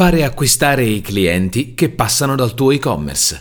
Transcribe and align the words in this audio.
Fare 0.00 0.24
acquistare 0.24 0.82
i 0.86 1.02
clienti 1.02 1.74
che 1.74 1.90
passano 1.90 2.34
dal 2.34 2.54
tuo 2.54 2.70
e-commerce. 2.70 3.40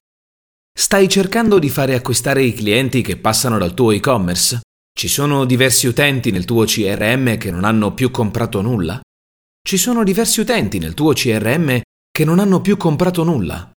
Stai 0.77 1.07
cercando 1.07 1.57
di 1.57 1.69
fare 1.69 1.95
acquistare 1.95 2.43
i 2.43 2.53
clienti 2.53 3.01
che 3.01 3.15
passano 3.15 3.57
dal 3.57 3.73
tuo 3.73 3.91
e-commerce? 3.91 4.59
Ci 4.91 5.07
sono 5.07 5.45
diversi 5.45 5.87
utenti 5.87 6.31
nel 6.31 6.43
tuo 6.43 6.65
CRM 6.65 7.37
che 7.37 7.49
non 7.49 7.63
hanno 7.63 7.93
più 7.93 8.11
comprato 8.11 8.59
nulla? 8.59 8.99
Ci 9.65 9.77
sono 9.77 10.03
diversi 10.03 10.41
utenti 10.41 10.79
nel 10.79 10.95
tuo 10.95 11.13
CRM 11.13 11.79
che 12.11 12.25
non 12.25 12.39
hanno 12.39 12.59
più 12.59 12.75
comprato 12.75 13.23
nulla? 13.23 13.71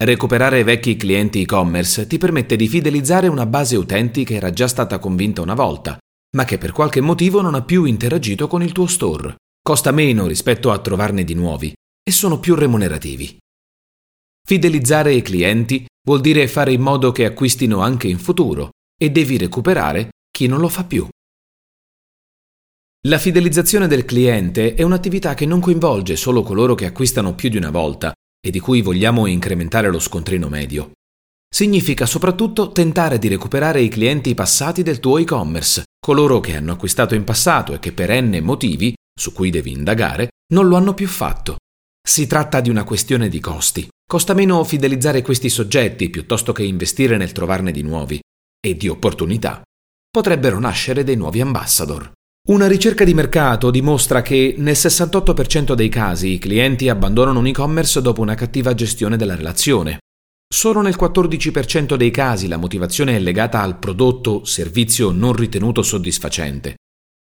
Recuperare 0.00 0.62
vecchi 0.62 0.94
clienti 0.94 1.40
e-commerce 1.40 2.06
ti 2.06 2.18
permette 2.18 2.54
di 2.54 2.68
fidelizzare 2.68 3.26
una 3.26 3.46
base 3.46 3.74
utenti 3.74 4.22
che 4.22 4.36
era 4.36 4.52
già 4.52 4.68
stata 4.68 5.00
convinta 5.00 5.42
una 5.42 5.54
volta, 5.54 5.98
ma 6.36 6.44
che 6.44 6.56
per 6.56 6.70
qualche 6.70 7.00
motivo 7.00 7.40
non 7.40 7.56
ha 7.56 7.62
più 7.62 7.82
interagito 7.82 8.46
con 8.46 8.62
il 8.62 8.70
tuo 8.70 8.86
store. 8.86 9.34
Costa 9.60 9.90
meno 9.90 10.28
rispetto 10.28 10.70
a 10.70 10.78
trovarne 10.78 11.24
di 11.24 11.34
nuovi 11.34 11.74
e 12.08 12.10
sono 12.10 12.40
più 12.40 12.54
remunerativi. 12.54 13.36
Fidelizzare 14.46 15.12
i 15.12 15.20
clienti 15.20 15.84
vuol 16.06 16.22
dire 16.22 16.48
fare 16.48 16.72
in 16.72 16.80
modo 16.80 17.12
che 17.12 17.26
acquistino 17.26 17.80
anche 17.80 18.08
in 18.08 18.18
futuro 18.18 18.70
e 18.98 19.10
devi 19.10 19.36
recuperare 19.36 20.12
chi 20.30 20.46
non 20.46 20.58
lo 20.58 20.68
fa 20.70 20.84
più. 20.84 21.06
La 23.08 23.18
fidelizzazione 23.18 23.86
del 23.86 24.06
cliente 24.06 24.72
è 24.72 24.80
un'attività 24.80 25.34
che 25.34 25.44
non 25.44 25.60
coinvolge 25.60 26.16
solo 26.16 26.42
coloro 26.42 26.74
che 26.74 26.86
acquistano 26.86 27.34
più 27.34 27.50
di 27.50 27.58
una 27.58 27.70
volta 27.70 28.14
e 28.40 28.50
di 28.50 28.58
cui 28.58 28.80
vogliamo 28.80 29.26
incrementare 29.26 29.90
lo 29.90 29.98
scontrino 29.98 30.48
medio. 30.48 30.92
Significa 31.46 32.06
soprattutto 32.06 32.72
tentare 32.72 33.18
di 33.18 33.28
recuperare 33.28 33.82
i 33.82 33.88
clienti 33.88 34.32
passati 34.32 34.82
del 34.82 34.98
tuo 34.98 35.18
e-commerce, 35.18 35.82
coloro 36.00 36.40
che 36.40 36.56
hanno 36.56 36.72
acquistato 36.72 37.14
in 37.14 37.24
passato 37.24 37.74
e 37.74 37.78
che 37.78 37.92
per 37.92 38.10
n 38.10 38.38
motivi, 38.42 38.94
su 39.14 39.34
cui 39.34 39.50
devi 39.50 39.72
indagare, 39.72 40.30
non 40.54 40.68
lo 40.68 40.76
hanno 40.76 40.94
più 40.94 41.06
fatto. 41.06 41.56
Si 42.08 42.26
tratta 42.26 42.62
di 42.62 42.70
una 42.70 42.84
questione 42.84 43.28
di 43.28 43.38
costi. 43.38 43.86
Costa 44.02 44.32
meno 44.32 44.64
fidelizzare 44.64 45.20
questi 45.20 45.50
soggetti 45.50 46.08
piuttosto 46.08 46.54
che 46.54 46.62
investire 46.62 47.18
nel 47.18 47.32
trovarne 47.32 47.70
di 47.70 47.82
nuovi. 47.82 48.18
E 48.58 48.76
di 48.78 48.88
opportunità. 48.88 49.60
Potrebbero 50.10 50.58
nascere 50.58 51.04
dei 51.04 51.16
nuovi 51.16 51.42
ambassador. 51.42 52.10
Una 52.48 52.66
ricerca 52.66 53.04
di 53.04 53.12
mercato 53.12 53.70
dimostra 53.70 54.22
che 54.22 54.54
nel 54.56 54.72
68% 54.72 55.74
dei 55.74 55.90
casi 55.90 56.28
i 56.28 56.38
clienti 56.38 56.88
abbandonano 56.88 57.40
un 57.40 57.48
e-commerce 57.48 58.00
dopo 58.00 58.22
una 58.22 58.34
cattiva 58.34 58.72
gestione 58.72 59.18
della 59.18 59.36
relazione. 59.36 59.98
Solo 60.48 60.80
nel 60.80 60.96
14% 60.98 61.94
dei 61.94 62.10
casi 62.10 62.48
la 62.48 62.56
motivazione 62.56 63.16
è 63.16 63.18
legata 63.18 63.60
al 63.60 63.78
prodotto 63.78 64.46
servizio 64.46 65.10
non 65.10 65.34
ritenuto 65.34 65.82
soddisfacente. 65.82 66.76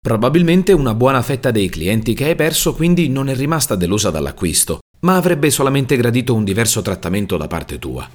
Probabilmente 0.06 0.72
una 0.72 0.94
buona 0.94 1.20
fetta 1.20 1.50
dei 1.50 1.68
clienti 1.68 2.14
che 2.14 2.26
hai 2.26 2.36
perso 2.36 2.76
quindi 2.76 3.08
non 3.08 3.28
è 3.28 3.34
rimasta 3.34 3.74
delusa 3.74 4.08
dall'acquisto, 4.08 4.78
ma 5.00 5.16
avrebbe 5.16 5.50
solamente 5.50 5.96
gradito 5.96 6.32
un 6.32 6.44
diverso 6.44 6.80
trattamento 6.80 7.36
da 7.36 7.48
parte 7.48 7.80
tua. 7.80 8.08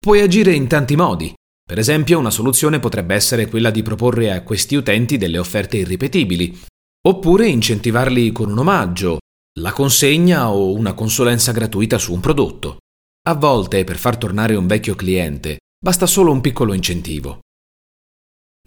Puoi 0.00 0.20
agire 0.20 0.52
in 0.52 0.66
tanti 0.66 0.96
modi. 0.96 1.32
Per 1.64 1.78
esempio, 1.78 2.18
una 2.18 2.32
soluzione 2.32 2.80
potrebbe 2.80 3.14
essere 3.14 3.46
quella 3.46 3.70
di 3.70 3.84
proporre 3.84 4.32
a 4.32 4.42
questi 4.42 4.74
utenti 4.74 5.16
delle 5.16 5.38
offerte 5.38 5.76
irripetibili, 5.76 6.60
oppure 7.06 7.46
incentivarli 7.46 8.32
con 8.32 8.50
un 8.50 8.58
omaggio, 8.58 9.18
la 9.60 9.70
consegna 9.70 10.50
o 10.50 10.72
una 10.72 10.92
consulenza 10.92 11.52
gratuita 11.52 11.98
su 11.98 12.12
un 12.12 12.18
prodotto. 12.18 12.78
A 13.28 13.34
volte, 13.34 13.84
per 13.84 13.96
far 13.96 14.16
tornare 14.16 14.56
un 14.56 14.66
vecchio 14.66 14.96
cliente, 14.96 15.58
basta 15.78 16.06
solo 16.06 16.32
un 16.32 16.40
piccolo 16.40 16.72
incentivo. 16.72 17.38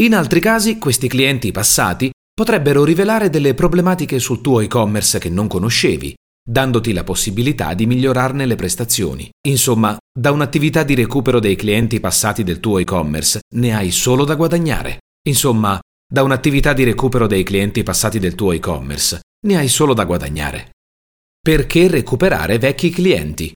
In 0.02 0.16
altri 0.16 0.40
casi, 0.40 0.80
questi 0.80 1.08
clienti 1.08 1.52
passati 1.52 2.10
potrebbero 2.34 2.84
rivelare 2.84 3.30
delle 3.30 3.54
problematiche 3.54 4.18
sul 4.18 4.42
tuo 4.42 4.60
e-commerce 4.60 5.20
che 5.20 5.30
non 5.30 5.48
conoscevi, 5.48 6.16
dandoti 6.44 6.94
la 6.94 7.04
possibilità 7.04 7.76
di 7.76 7.86
migliorarne 7.86 8.48
le 8.48 8.56
prestazioni. 8.56 9.30
Insomma, 9.48 9.96
da 10.12 10.32
un'attività 10.32 10.82
di 10.82 10.96
recupero 10.96 11.40
dei 11.40 11.56
clienti 11.56 12.00
passati 12.00 12.44
del 12.44 12.60
tuo 12.60 12.80
e-commerce 12.80 13.42
ne 13.56 13.76
hai 13.76 13.92
solo 13.92 14.26
da 14.26 14.34
guadagnare. 14.34 15.02
Insomma, 15.28 15.80
da 16.12 16.24
un'attività 16.24 16.74
di 16.74 16.84
recupero 16.84 17.28
dei 17.28 17.44
clienti 17.44 17.84
passati 17.84 18.18
del 18.18 18.34
tuo 18.34 18.52
e-commerce 18.52 19.20
ne 19.46 19.58
hai 19.58 19.68
solo 19.68 19.94
da 19.94 20.06
guadagnare. 20.06 20.72
Perché 21.40 21.88
recuperare 21.88 22.58
vecchi 22.58 22.90
clienti? 22.90 23.54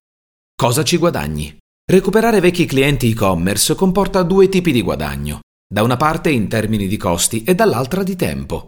Cosa 0.55 0.83
ci 0.83 0.97
guadagni? 0.97 1.57
Recuperare 1.83 2.41
vecchi 2.41 2.67
clienti 2.67 3.09
e-commerce 3.09 3.73
comporta 3.73 4.21
due 4.21 4.49
tipi 4.49 4.71
di 4.71 4.83
guadagno 4.83 5.39
da 5.67 5.83
una 5.83 5.97
parte 5.97 6.29
in 6.29 6.47
termini 6.47 6.87
di 6.87 6.97
costi 6.97 7.43
e 7.43 7.53
dall'altra 7.53 8.03
di 8.03 8.15
tempo. 8.15 8.67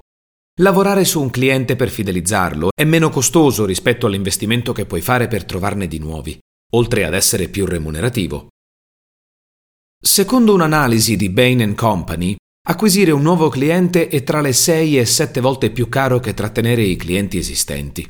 Lavorare 0.59 1.05
su 1.05 1.21
un 1.21 1.29
cliente 1.29 1.77
per 1.77 1.89
fidelizzarlo 1.89 2.71
è 2.75 2.83
meno 2.83 3.09
costoso 3.09 3.65
rispetto 3.65 4.05
all'investimento 4.05 4.73
che 4.73 4.85
puoi 4.85 4.99
fare 4.99 5.29
per 5.29 5.45
trovarne 5.45 5.87
di 5.87 5.99
nuovi, 5.99 6.37
oltre 6.73 7.05
ad 7.05 7.13
essere 7.13 7.47
più 7.47 7.65
remunerativo. 7.65 8.49
Secondo 10.01 10.53
un'analisi 10.53 11.15
di 11.15 11.29
Bain 11.29 11.75
Company, 11.75 12.35
acquisire 12.67 13.11
un 13.11 13.21
nuovo 13.21 13.47
cliente 13.47 14.09
è 14.09 14.23
tra 14.23 14.41
le 14.41 14.51
6 14.51 14.99
e 14.99 15.05
7 15.05 15.39
volte 15.39 15.71
più 15.71 15.87
caro 15.87 16.19
che 16.19 16.33
trattenere 16.33 16.83
i 16.83 16.97
clienti 16.97 17.37
esistenti. 17.37 18.09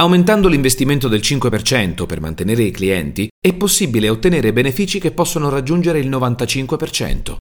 Aumentando 0.00 0.48
l'investimento 0.48 1.08
del 1.08 1.20
5% 1.20 2.06
per 2.06 2.20
mantenere 2.20 2.62
i 2.62 2.70
clienti, 2.70 3.28
è 3.38 3.52
possibile 3.52 4.08
ottenere 4.08 4.54
benefici 4.54 4.98
che 4.98 5.12
possono 5.12 5.50
raggiungere 5.50 5.98
il 5.98 6.08
95%. 6.08 7.36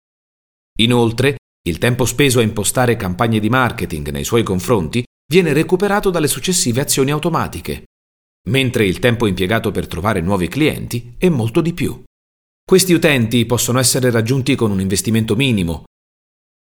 Inoltre, 0.80 1.38
il 1.68 1.78
tempo 1.78 2.06
speso 2.06 2.40
a 2.40 2.44
impostare 2.44 2.96
campagne 2.96 3.40
di 3.40 3.50
marketing 3.50 4.10
nei 4.10 4.24
suoi 4.24 4.44
confronti 4.44 5.04
viene 5.30 5.54
recuperato 5.54 6.10
dalle 6.10 6.28
successive 6.28 6.82
azioni 6.82 7.12
automatiche, 7.12 7.84
mentre 8.50 8.86
il 8.86 9.00
tempo 9.00 9.28
impiegato 9.28 9.72
per 9.72 9.88
trovare 9.88 10.22
nuovi 10.22 10.48
clienti 10.48 11.16
è 11.18 11.30
molto 11.30 11.62
di 11.62 11.74
più. 11.74 12.02
Questi 12.64 12.94
utenti 12.94 13.46
possono 13.46 13.80
essere 13.80 14.10
raggiunti 14.10 14.56
con 14.56 14.72
un 14.72 14.80
investimento 14.80 15.36
minimo, 15.36 15.84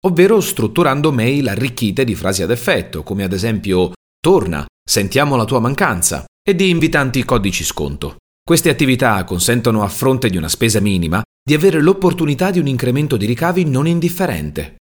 ovvero 0.05 0.39
strutturando 0.41 1.11
mail 1.11 1.47
arricchite 1.47 2.03
di 2.03 2.13
frasi 2.13 2.43
ad 2.43 2.51
effetto, 2.51 3.03
come 3.03 3.23
ad 3.23 3.33
esempio 3.33 3.93
Torna, 4.19 4.65
sentiamo 4.85 5.35
la 5.35 5.45
tua 5.45 5.59
mancanza, 5.59 6.23
e 6.41 6.55
di 6.55 6.69
invitanti 6.69 7.23
codici 7.25 7.63
sconto. 7.63 8.17
Queste 8.41 8.69
attività 8.69 9.23
consentono 9.23 9.83
a 9.83 9.87
fronte 9.87 10.29
di 10.29 10.37
una 10.37 10.49
spesa 10.49 10.79
minima 10.79 11.21
di 11.45 11.53
avere 11.53 11.81
l'opportunità 11.81 12.51
di 12.51 12.59
un 12.59 12.67
incremento 12.67 13.17
di 13.17 13.25
ricavi 13.25 13.65
non 13.65 13.85
indifferente. 13.85 14.77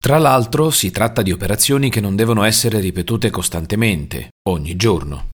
Tra 0.00 0.18
l'altro 0.18 0.70
si 0.70 0.90
tratta 0.90 1.22
di 1.22 1.32
operazioni 1.32 1.90
che 1.90 2.00
non 2.00 2.14
devono 2.14 2.44
essere 2.44 2.78
ripetute 2.80 3.30
costantemente, 3.30 4.30
ogni 4.48 4.76
giorno. 4.76 5.30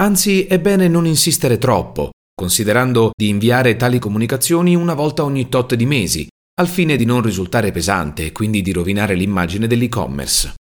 Anzi, 0.00 0.46
è 0.46 0.60
bene 0.60 0.88
non 0.88 1.06
insistere 1.06 1.58
troppo, 1.58 2.10
considerando 2.34 3.10
di 3.16 3.28
inviare 3.28 3.76
tali 3.76 3.98
comunicazioni 3.98 4.74
una 4.74 4.94
volta 4.94 5.24
ogni 5.24 5.48
tot 5.48 5.74
di 5.74 5.86
mesi, 5.86 6.26
al 6.60 6.68
fine 6.68 6.96
di 6.96 7.04
non 7.04 7.22
risultare 7.22 7.70
pesante 7.72 8.26
e 8.26 8.32
quindi 8.32 8.62
di 8.62 8.72
rovinare 8.72 9.14
l'immagine 9.14 9.66
dell'e-commerce. 9.66 10.54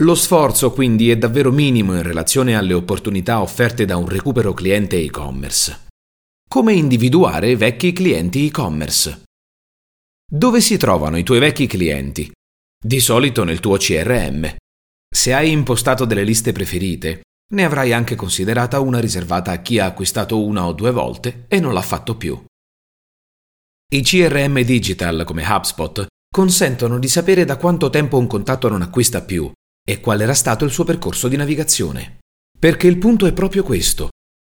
Lo 0.00 0.14
sforzo 0.14 0.72
quindi 0.72 1.10
è 1.10 1.16
davvero 1.16 1.52
minimo 1.52 1.94
in 1.94 2.02
relazione 2.02 2.56
alle 2.56 2.72
opportunità 2.72 3.40
offerte 3.40 3.84
da 3.84 3.96
un 3.96 4.08
recupero 4.08 4.54
cliente 4.54 4.96
e-commerce. 4.98 5.90
Come 6.52 6.74
individuare 6.74 7.56
vecchi 7.56 7.94
clienti 7.94 8.44
e-commerce? 8.44 9.22
Dove 10.30 10.60
si 10.60 10.76
trovano 10.76 11.16
i 11.16 11.22
tuoi 11.22 11.38
vecchi 11.38 11.66
clienti? 11.66 12.30
Di 12.78 13.00
solito 13.00 13.42
nel 13.42 13.58
tuo 13.58 13.78
CRM. 13.78 14.56
Se 15.08 15.32
hai 15.32 15.50
impostato 15.50 16.04
delle 16.04 16.24
liste 16.24 16.52
preferite, 16.52 17.22
ne 17.54 17.64
avrai 17.64 17.94
anche 17.94 18.16
considerata 18.16 18.80
una 18.80 19.00
riservata 19.00 19.50
a 19.50 19.62
chi 19.62 19.78
ha 19.78 19.86
acquistato 19.86 20.44
una 20.44 20.66
o 20.66 20.74
due 20.74 20.90
volte 20.90 21.46
e 21.48 21.58
non 21.58 21.72
l'ha 21.72 21.80
fatto 21.80 22.18
più. 22.18 22.38
I 23.94 24.02
CRM 24.02 24.60
digital 24.60 25.24
come 25.24 25.46
HubSpot 25.48 26.06
consentono 26.28 26.98
di 26.98 27.08
sapere 27.08 27.46
da 27.46 27.56
quanto 27.56 27.88
tempo 27.88 28.18
un 28.18 28.26
contatto 28.26 28.68
non 28.68 28.82
acquista 28.82 29.22
più 29.22 29.50
e 29.82 30.00
qual 30.00 30.20
era 30.20 30.34
stato 30.34 30.66
il 30.66 30.70
suo 30.70 30.84
percorso 30.84 31.28
di 31.28 31.36
navigazione. 31.36 32.18
Perché 32.58 32.88
il 32.88 32.98
punto 32.98 33.24
è 33.24 33.32
proprio 33.32 33.62
questo. 33.62 34.10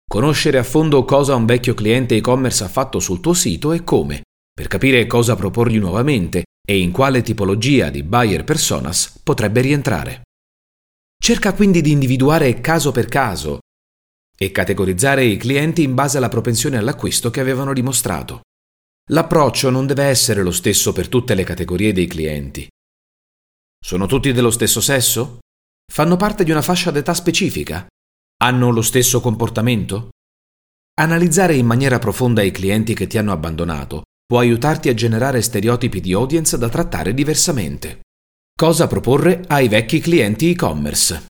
Conoscere 0.09 0.57
a 0.57 0.63
fondo 0.63 1.05
cosa 1.05 1.35
un 1.35 1.45
vecchio 1.45 1.75
cliente 1.75 2.17
e-commerce 2.17 2.65
ha 2.65 2.69
fatto 2.69 2.99
sul 2.99 3.21
tuo 3.21 3.35
sito 3.35 3.73
e 3.73 3.85
come, 3.85 4.23
per 4.51 4.67
capire 4.67 5.07
cosa 5.07 5.37
proporgli 5.37 5.79
nuovamente 5.79 6.45
e 6.67 6.79
in 6.79 6.93
quale 6.93 7.21
tipologia 7.21 7.91
di 7.91 8.03
buyer 8.03 8.43
personas 8.43 9.21
potrebbe 9.23 9.61
rientrare. 9.61 10.23
Cerca 11.23 11.53
quindi 11.53 11.83
di 11.83 11.91
individuare 11.91 12.59
caso 12.63 12.91
per 12.91 13.05
caso 13.07 13.59
e 14.35 14.51
categorizzare 14.51 15.27
i 15.27 15.37
clienti 15.37 15.83
in 15.83 15.93
base 15.95 16.17
alla 16.17 16.31
propensione 16.31 16.79
all'acquisto 16.79 17.29
che 17.29 17.41
avevano 17.41 17.75
dimostrato. 17.75 18.41
L'approccio 19.11 19.69
non 19.69 19.87
deve 19.87 20.05
essere 20.05 20.43
lo 20.43 20.53
stesso 20.53 20.95
per 20.95 21.09
tutte 21.09 21.35
le 21.35 21.45
categorie 21.45 21.93
dei 21.93 22.07
clienti. 22.07 22.67
Sono 23.79 24.07
tutti 24.07 24.33
dello 24.33 24.51
stesso 24.51 24.81
sesso? 24.81 25.41
Fanno 25.93 26.17
parte 26.17 26.45
di 26.45 26.51
una 26.51 26.63
fascia 26.63 26.91
d'età 26.91 27.13
specifica? 27.13 27.87
Hanno 28.41 28.71
lo 28.71 28.83
stesso 28.83 29.21
comportamento? 29.21 30.11
Analizzare 31.01 31.57
in 31.57 31.67
maniera 31.67 31.99
profonda 31.99 32.41
i 32.43 32.53
clienti 32.53 32.95
che 32.95 33.09
ti 33.09 33.19
hanno 33.19 33.33
abbandonato 33.33 34.05
può 34.25 34.39
aiutarti 34.39 34.89
a 34.89 34.95
generare 34.95 35.43
stereotipi 35.43 36.01
di 36.01 36.13
audience 36.13 36.57
da 36.57 36.69
trattare 36.69 37.15
diversamente. 37.15 38.03
Cosa 38.57 38.87
proporre 38.87 39.43
ai 39.49 39.67
vecchi 39.67 39.99
clienti 39.99 40.51
e-commerce? 40.51 41.27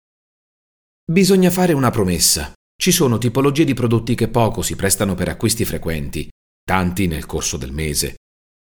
Bisogna 1.08 1.50
fare 1.50 1.74
una 1.74 1.90
promessa. 1.90 2.52
Ci 2.76 2.90
sono 2.90 3.18
tipologie 3.18 3.64
di 3.64 3.74
prodotti 3.74 4.16
che 4.16 4.26
poco 4.26 4.62
si 4.62 4.74
prestano 4.74 5.14
per 5.14 5.28
acquisti 5.28 5.64
frequenti, 5.64 6.28
tanti 6.64 7.06
nel 7.06 7.26
corso 7.26 7.56
del 7.56 7.70
mese. 7.70 8.16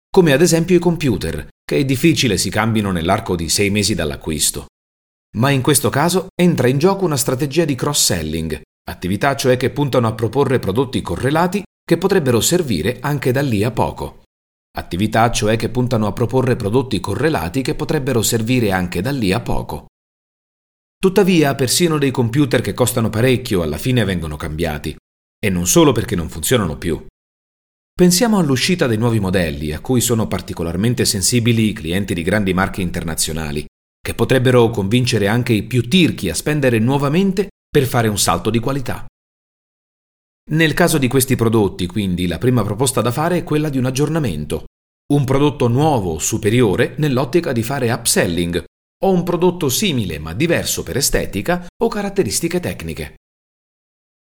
Come 0.10 0.32
ad 0.32 0.42
esempio 0.42 0.78
i 0.78 0.80
computer, 0.80 1.46
che 1.66 1.78
è 1.78 1.84
difficile 1.84 2.38
si 2.38 2.50
cambino 2.50 2.92
nell'arco 2.92 3.36
di 3.36 3.50
sei 3.50 3.70
mesi 3.70 3.96
dall'acquisto. 3.96 4.68
Ma 5.38 5.52
in 5.52 5.62
questo 5.62 5.90
caso 5.90 6.28
entra 6.36 6.68
in 6.68 6.80
gioco 6.80 7.06
una 7.06 7.18
strategia 7.18 7.66
di 7.66 7.76
cross-selling, 7.76 8.62
attività 8.90 9.36
cioè 9.36 9.58
che 9.58 9.70
puntano 9.70 10.08
a 10.08 10.14
proporre 10.14 10.60
prodotti 10.60 11.02
correlati 11.02 11.64
che 11.84 11.98
potrebbero 11.98 12.42
servire 12.42 13.00
anche 13.02 13.32
da 13.32 13.42
lì 13.42 13.64
a 13.64 13.72
poco. 13.72 14.24
Attività 14.78 15.30
cioè 15.32 15.56
che 15.56 15.70
puntano 15.70 16.08
a 16.08 16.14
proporre 16.14 16.56
prodotti 16.56 17.00
correlati 17.00 17.62
che 17.62 17.76
potrebbero 17.76 18.22
servire 18.22 18.72
anche 18.72 19.02
da 19.02 19.12
lì 19.12 19.32
a 19.32 19.40
poco. 19.40 19.88
Tuttavia, 20.98 21.56
persino 21.56 21.98
dei 21.98 22.12
computer 22.12 22.62
che 22.62 22.74
costano 22.74 23.10
parecchio 23.10 23.62
alla 23.62 23.78
fine 23.78 24.04
vengono 24.04 24.36
cambiati, 24.36 24.96
e 25.40 25.50
non 25.50 25.66
solo 25.66 25.92
perché 25.92 26.16
non 26.16 26.30
funzionano 26.30 26.78
più. 26.78 27.06
Pensiamo 27.94 28.38
all'uscita 28.38 28.86
dei 28.86 28.98
nuovi 28.98 29.20
modelli, 29.20 29.72
a 29.72 29.80
cui 29.80 30.02
sono 30.02 30.28
particolarmente 30.28 31.06
sensibili 31.06 31.70
i 31.70 31.74
clienti 31.74 32.14
di 32.14 32.22
grandi 32.22 32.54
marche 32.54 32.82
internazionali, 32.82 33.66
che 34.02 34.14
potrebbero 34.14 34.70
convincere 34.70 35.28
anche 35.28 35.54
i 35.54 35.64
più 35.64 35.88
tirchi 35.88 36.30
a 36.30 36.36
spendere 36.36 36.80
nuovamente 36.80 37.50
per 37.70 37.86
fare 37.86 38.08
un 38.08 38.18
salto 38.18 38.50
di 38.50 38.60
qualità. 38.60 39.06
Nel 40.52 40.74
caso 40.74 40.98
di 40.98 41.08
questi 41.08 41.36
prodotti, 41.36 41.86
quindi, 41.86 42.26
la 42.26 42.40
prima 42.40 42.64
proposta 42.64 43.02
da 43.02 43.12
fare 43.12 43.38
è 43.38 43.44
quella 43.44 43.70
di 43.70 43.78
un 43.78 43.86
aggiornamento, 43.86 44.66
un 45.14 45.24
prodotto 45.24 45.68
nuovo 45.68 46.18
superiore 46.18 46.96
nell'ottica 46.98 47.52
di 47.52 47.62
fare 47.62 47.92
upselling, 47.92 48.64
o 49.04 49.12
un 49.12 49.24
prodotto 49.24 49.70
simile 49.70 50.20
ma 50.20 50.34
diverso 50.34 50.84
per 50.84 50.98
estetica 50.98 51.68
o 51.82 51.88
caratteristiche 51.88 52.60
tecniche. 52.60 53.16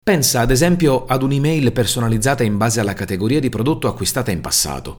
Pensa 0.03 0.41
ad 0.41 0.51
esempio 0.51 1.05
ad 1.05 1.23
un'email 1.23 1.71
personalizzata 1.71 2.43
in 2.43 2.57
base 2.57 2.79
alla 2.79 2.93
categoria 2.93 3.39
di 3.39 3.49
prodotto 3.49 3.87
acquistata 3.87 4.31
in 4.31 4.41
passato 4.41 4.97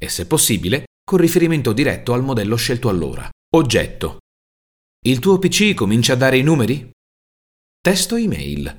e 0.00 0.08
se 0.08 0.26
possibile 0.26 0.84
con 1.04 1.18
riferimento 1.18 1.72
diretto 1.72 2.14
al 2.14 2.24
modello 2.24 2.56
scelto 2.56 2.88
allora. 2.88 3.28
Oggetto. 3.54 4.18
Il 5.06 5.18
tuo 5.18 5.38
PC 5.38 5.74
comincia 5.74 6.14
a 6.14 6.16
dare 6.16 6.38
i 6.38 6.42
numeri? 6.42 6.90
Testo 7.80 8.16
email. 8.16 8.74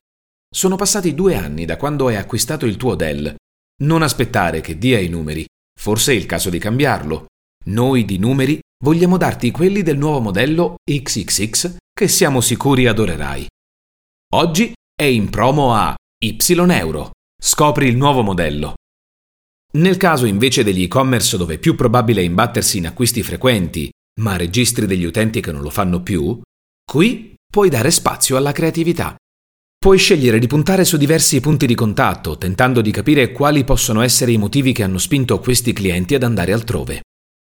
Sono 0.54 0.76
passati 0.76 1.14
due 1.14 1.36
anni 1.36 1.66
da 1.66 1.78
quando 1.78 2.08
hai 2.08 2.16
acquistato 2.16 2.66
il 2.66 2.78
tuo 2.78 2.96
Dell. 2.96 3.36
Non 3.84 4.02
aspettare 4.02 4.62
che 4.62 4.78
dia 4.78 5.00
i 5.00 5.08
numeri. 5.08 5.46
Forse 5.80 6.14
è 6.14 6.16
il 6.16 6.26
caso 6.26 6.50
di 6.50 6.58
cambiarlo. 6.58 7.28
Noi 7.66 8.06
di 8.06 8.18
numeri 8.18 8.60
vogliamo 8.84 9.18
darti 9.18 9.52
quelli 9.52 9.84
del 9.84 9.98
nuovo 9.98 10.20
modello 10.20 10.76
XXX 10.84 11.78
che 11.94 12.08
siamo 12.08 12.42
sicuri 12.42 12.88
adorerai. 12.88 13.48
Oggi 14.34 14.74
è 14.96 15.04
in 15.04 15.30
promo 15.30 15.74
a 15.74 15.96
Y 16.18 16.38
euro. 16.72 17.12
Scopri 17.40 17.88
il 17.88 17.98
nuovo 17.98 18.24
modello. 18.24 18.74
Nel 19.76 19.98
caso 19.98 20.26
invece 20.26 20.64
degli 20.64 20.84
e-commerce 20.84 21.36
dove 21.36 21.56
è 21.56 21.58
più 21.58 21.76
probabile 21.76 22.24
imbattersi 22.24 22.78
in 22.78 22.88
acquisti 22.88 23.22
frequenti, 23.24 23.90
ma 24.22 24.38
registri 24.38 24.86
degli 24.86 25.04
utenti 25.04 25.42
che 25.42 25.52
non 25.52 25.62
lo 25.62 25.70
fanno 25.70 26.02
più, 26.02 26.40
qui 26.90 27.34
puoi 27.52 27.70
dare 27.70 27.92
spazio 27.92 28.38
alla 28.38 28.54
creatività. 28.54 29.16
Puoi 29.78 29.98
scegliere 29.98 30.40
di 30.40 30.48
puntare 30.48 30.86
su 30.86 30.96
diversi 30.96 31.42
punti 31.42 31.68
di 31.68 31.76
contatto, 31.76 32.38
tentando 32.38 32.82
di 32.82 32.90
capire 32.90 33.34
quali 33.34 33.66
possono 33.66 34.02
essere 34.02 34.32
i 34.32 34.38
motivi 34.38 34.72
che 34.72 34.84
hanno 34.84 34.98
spinto 34.98 35.40
questi 35.40 35.74
clienti 35.74 36.16
ad 36.16 36.24
andare 36.24 36.54
altrove. 36.54 37.02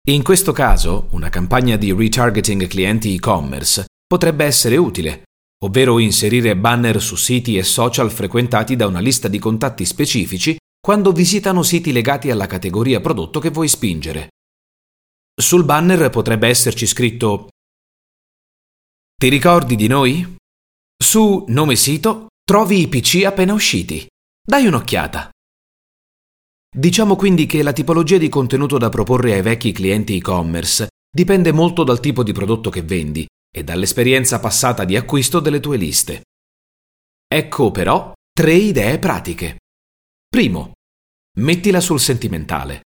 In 0.08 0.24
questo 0.24 0.54
caso, 0.54 1.08
una 1.12 1.30
campagna 1.30 1.75
di 1.75 1.92
retargeting 1.92 2.68
clienti 2.68 3.14
e-commerce 3.14 3.86
potrebbe 4.08 4.46
essere 4.46 4.78
utile, 4.78 5.24
ovvero 5.64 6.00
inserire 6.00 6.56
banner 6.56 7.02
su 7.02 7.16
siti 7.16 7.58
e 7.58 7.64
social 7.64 8.10
frequentati 8.12 8.75
da 8.78 8.88
una 8.88 9.00
lista 9.00 9.28
di 9.28 9.40
contatti 9.40 9.86
specifici 9.86 10.56
quando 10.85 11.13
visitano 11.13 11.63
siti 11.63 11.94
legati 11.94 12.30
alla 12.30 12.45
categoria 12.45 13.00
prodotto 13.00 13.39
che 13.39 13.51
vuoi 13.51 13.69
spingere. 13.69 14.31
Sul 15.33 15.63
banner 15.63 16.09
potrebbe 16.09 16.50
esserci 16.50 16.85
scritto 16.85 17.47
Ti 19.15 19.30
ricordi 19.30 19.77
di 19.77 19.88
noi? 19.88 20.35
Su 21.01 21.45
nome 21.47 21.77
sito 21.77 22.27
trovi 22.44 22.81
i 22.81 22.89
PC 22.89 23.24
appena 23.24 23.53
usciti. 23.53 24.06
Dai 24.45 24.65
un'occhiata. 24.65 25.30
Diciamo 26.75 27.15
quindi 27.15 27.45
che 27.45 27.63
la 27.63 27.71
tipologia 27.71 28.18
di 28.18 28.27
contenuto 28.27 28.77
da 28.77 28.89
proporre 28.89 29.36
ai 29.36 29.41
vecchi 29.41 29.71
clienti 29.71 30.18
e-commerce 30.18 30.89
dipende 31.09 31.53
molto 31.53 31.86
dal 31.86 32.01
tipo 32.01 32.24
di 32.24 32.33
prodotto 32.33 32.69
che 32.69 32.81
vendi 32.81 33.25
e 33.50 33.63
dall'esperienza 33.63 34.41
passata 34.41 34.83
di 34.83 34.97
acquisto 34.97 35.39
delle 35.39 35.62
tue 35.62 35.77
liste. 35.77 36.24
Ecco 37.25 37.71
però 37.71 38.12
tre 38.33 38.53
idee 38.53 39.00
pratiche. 39.00 39.59
Primo, 40.33 40.71
mettila 41.41 41.80
sul 41.80 42.00
sentimentale. 42.00 42.85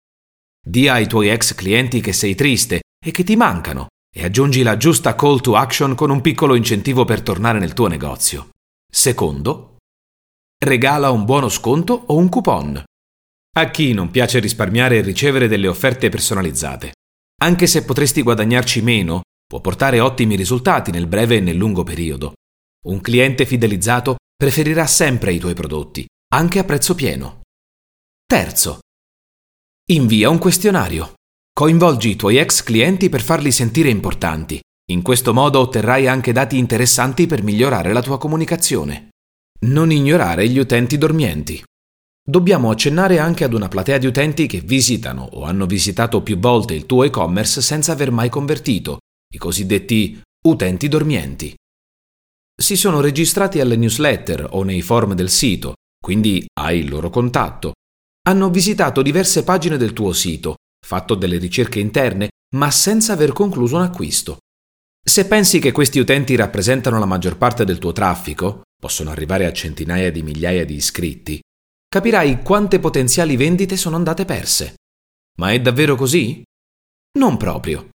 Dì 0.61 0.89
ai 0.89 1.07
tuoi 1.07 1.29
ex 1.29 1.55
clienti 1.55 2.01
che 2.01 2.11
sei 2.11 2.35
triste 2.35 2.81
e 3.01 3.11
che 3.11 3.23
ti 3.23 3.37
mancano 3.37 3.87
e 4.13 4.25
aggiungi 4.25 4.61
la 4.61 4.75
giusta 4.75 5.15
call 5.15 5.39
to 5.39 5.55
action 5.55 5.95
con 5.95 6.09
un 6.09 6.19
piccolo 6.19 6.53
incentivo 6.53 7.05
per 7.05 7.21
tornare 7.21 7.57
nel 7.57 7.71
tuo 7.71 7.87
negozio. 7.87 8.49
Secondo, 8.91 9.77
regala 10.65 11.11
un 11.11 11.23
buono 11.23 11.47
sconto 11.47 11.93
o 12.07 12.17
un 12.17 12.27
coupon. 12.27 12.83
A 13.55 13.69
chi 13.71 13.93
non 13.93 14.11
piace 14.11 14.39
risparmiare 14.39 14.97
e 14.97 15.01
ricevere 15.01 15.47
delle 15.47 15.69
offerte 15.69 16.09
personalizzate? 16.09 16.91
Anche 17.41 17.67
se 17.67 17.85
potresti 17.85 18.21
guadagnarci 18.21 18.81
meno, 18.81 19.21
può 19.47 19.61
portare 19.61 20.01
ottimi 20.01 20.35
risultati 20.35 20.91
nel 20.91 21.07
breve 21.07 21.37
e 21.37 21.39
nel 21.39 21.55
lungo 21.55 21.83
periodo. 21.83 22.33
Un 22.87 22.99
cliente 22.99 23.45
fidelizzato 23.45 24.17
preferirà 24.35 24.85
sempre 24.85 25.31
i 25.31 25.39
tuoi 25.39 25.53
prodotti, 25.53 26.05
anche 26.33 26.59
a 26.59 26.63
prezzo 26.63 26.95
pieno. 26.95 27.41
Terzo. 28.25 28.79
Invia 29.91 30.29
un 30.29 30.37
questionario. 30.37 31.13
Coinvolgi 31.51 32.09
i 32.09 32.15
tuoi 32.15 32.37
ex 32.37 32.63
clienti 32.63 33.09
per 33.09 33.21
farli 33.21 33.51
sentire 33.51 33.89
importanti. 33.89 34.59
In 34.91 35.01
questo 35.01 35.33
modo 35.33 35.59
otterrai 35.59 36.07
anche 36.07 36.31
dati 36.31 36.57
interessanti 36.57 37.27
per 37.27 37.43
migliorare 37.43 37.93
la 37.93 38.01
tua 38.01 38.17
comunicazione. 38.17 39.09
Non 39.61 39.91
ignorare 39.91 40.47
gli 40.47 40.57
utenti 40.57 40.97
dormienti 40.97 41.63
dobbiamo 42.29 42.69
accennare 42.69 43.17
anche 43.17 43.43
ad 43.43 43.53
una 43.53 43.67
platea 43.67 43.97
di 43.97 44.05
utenti 44.05 44.45
che 44.45 44.59
visitano 44.59 45.27
o 45.31 45.43
hanno 45.43 45.65
visitato 45.65 46.21
più 46.21 46.37
volte 46.37 46.75
il 46.75 46.85
tuo 46.85 47.03
e-commerce 47.03 47.61
senza 47.61 47.91
aver 47.91 48.11
mai 48.11 48.29
convertito, 48.29 48.99
i 49.33 49.37
cosiddetti 49.37 50.21
utenti 50.45 50.87
dormienti. 50.87 51.55
Si 52.55 52.75
sono 52.75 53.01
registrati 53.01 53.59
alle 53.59 53.75
newsletter 53.75 54.47
o 54.51 54.63
nei 54.63 54.81
forum 54.81 55.13
del 55.13 55.29
sito, 55.29 55.73
quindi 55.99 56.45
hai 56.59 56.79
il 56.79 56.89
loro 56.89 57.09
contatto. 57.09 57.73
Hanno 58.27 58.49
visitato 58.49 59.01
diverse 59.01 59.43
pagine 59.43 59.77
del 59.77 59.93
tuo 59.93 60.13
sito, 60.13 60.55
fatto 60.85 61.15
delle 61.15 61.37
ricerche 61.37 61.79
interne, 61.79 62.29
ma 62.55 62.71
senza 62.71 63.13
aver 63.13 63.33
concluso 63.33 63.75
un 63.75 63.83
acquisto. 63.83 64.37
Se 65.03 65.27
pensi 65.27 65.59
che 65.59 65.71
questi 65.71 65.99
utenti 65.99 66.35
rappresentano 66.35 66.99
la 66.99 67.05
maggior 67.05 67.37
parte 67.37 67.65
del 67.65 67.77
tuo 67.77 67.91
traffico, 67.91 68.61
possono 68.79 69.09
arrivare 69.09 69.45
a 69.45 69.53
centinaia 69.53 70.11
di 70.11 70.23
migliaia 70.23 70.65
di 70.65 70.75
iscritti, 70.75 71.39
capirai 71.87 72.41
quante 72.43 72.79
potenziali 72.79 73.35
vendite 73.35 73.75
sono 73.77 73.95
andate 73.95 74.25
perse. 74.25 74.75
Ma 75.39 75.51
è 75.51 75.59
davvero 75.59 75.95
così? 75.95 76.43
Non 77.17 77.37
proprio. 77.37 77.89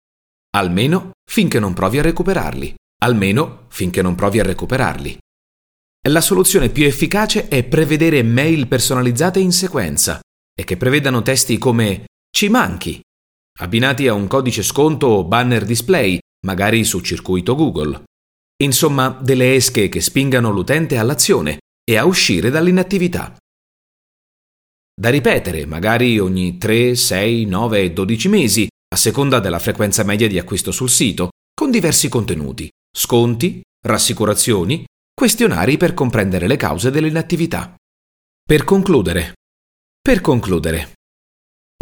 Almeno 0.56 1.12
finché 1.30 1.60
non 1.60 1.74
provi 1.74 2.00
a 2.00 2.02
recuperarli. 2.02 2.74
Almeno 3.04 3.66
finché 3.70 4.02
non 4.02 4.16
provi 4.16 4.40
a 4.40 4.44
recuperarli. 4.44 5.18
La 6.10 6.22
soluzione 6.22 6.70
più 6.70 6.86
efficace 6.86 7.48
è 7.48 7.64
prevedere 7.64 8.24
mail 8.24 8.68
personalizzate 8.68 9.40
in 9.40 9.52
sequenza 9.52 10.20
e 10.54 10.64
che 10.64 10.78
prevedano 10.78 11.22
testi 11.22 11.58
come 11.58 12.06
ci 12.30 12.50
manchi, 12.50 13.02
abbinati 13.60 14.08
a 14.08 14.14
un 14.14 14.28
codice 14.28 14.64
sconto 14.64 15.08
o 15.08 15.24
banner 15.24 15.64
display, 15.66 16.18
magari 16.46 16.84
su 16.84 17.00
circuito 17.00 17.56
Google. 17.56 18.04
Insomma, 18.64 19.10
delle 19.10 19.56
esche 19.56 19.88
che 19.88 20.02
spingano 20.02 20.52
l'utente 20.52 20.98
all'azione 20.98 21.60
e 21.84 21.98
a 21.98 22.06
uscire 22.06 22.50
dall'inattività 22.50 23.36
da 24.96 25.10
ripetere 25.10 25.66
magari 25.66 26.20
ogni 26.20 26.58
3, 26.58 26.96
6, 26.96 27.46
9 27.46 27.82
e 27.82 27.94
12 27.94 28.30
mesi, 28.30 28.68
a 28.94 28.96
seconda 28.96 29.40
della 29.40 29.58
frequenza 29.58 30.04
media 30.04 30.28
di 30.28 30.38
acquisto 30.38 30.72
sul 30.72 30.90
sito, 30.90 31.30
con 31.54 31.72
diversi 31.72 32.10
contenuti, 32.10 32.70
sconti, 32.96 33.62
rassicurazioni, 33.86 34.86
questionari 35.14 35.78
per 35.78 35.94
comprendere 35.94 36.48
le 36.48 36.58
cause 36.58 36.90
dell'inattività. 36.90 37.76
Per 38.46 38.64
concludere. 38.64 39.34
Per 40.02 40.22
concludere. 40.22 40.94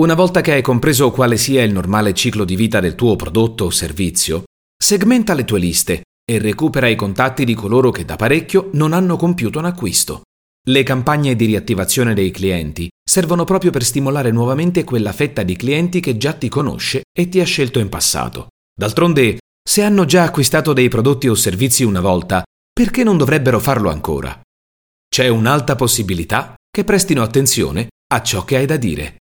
Una 0.01 0.13
volta 0.13 0.41
che 0.41 0.51
hai 0.51 0.61
compreso 0.61 1.11
quale 1.11 1.38
sia 1.38 1.63
il 1.63 1.71
normale 1.71 2.13
ciclo 2.13 2.43
di 2.43 2.55
vita 2.55 2.79
del 2.79 2.95
tuo 2.95 3.15
prodotto 3.15 3.65
o 3.65 3.69
servizio, 3.69 4.43
segmenta 4.77 5.33
le 5.33 5.45
tue 5.45 5.59
liste 5.59 6.03
e 6.29 6.39
recupera 6.39 6.88
i 6.88 6.95
contatti 6.95 7.45
di 7.45 7.53
coloro 7.53 7.89
che 7.91 8.05
da 8.05 8.15
parecchio 8.15 8.69
non 8.73 8.93
hanno 8.93 9.15
compiuto 9.15 9.59
un 9.59 9.65
acquisto. 9.65 10.23
Le 10.67 10.83
campagne 10.83 11.35
di 11.35 11.45
riattivazione 11.45 12.13
dei 12.13 12.29
clienti 12.29 12.89
servono 13.03 13.43
proprio 13.45 13.71
per 13.71 13.83
stimolare 13.83 14.31
nuovamente 14.31 14.83
quella 14.83 15.11
fetta 15.11 15.41
di 15.43 15.55
clienti 15.55 16.00
che 16.00 16.17
già 16.17 16.33
ti 16.33 16.50
conosce 16.50 17.03
e 17.11 17.29
ti 17.29 17.39
ha 17.39 17.45
scelto 17.45 17.79
in 17.79 17.89
passato. 17.89 18.50
D'altronde, 18.73 19.39
se 19.67 19.83
hanno 19.83 20.05
già 20.05 20.23
acquistato 20.23 20.73
dei 20.73 20.89
prodotti 20.89 21.27
o 21.27 21.35
servizi 21.35 21.83
una 21.83 22.01
volta, 22.01 22.43
perché 22.71 23.03
non 23.03 23.17
dovrebbero 23.17 23.59
farlo 23.59 23.89
ancora? 23.89 24.39
C'è 25.07 25.27
un'alta 25.27 25.75
possibilità 25.75 26.55
che 26.69 26.83
prestino 26.83 27.21
attenzione 27.21 27.89
a 28.13 28.21
ciò 28.21 28.43
che 28.43 28.55
hai 28.55 28.65
da 28.65 28.77
dire. 28.77 29.17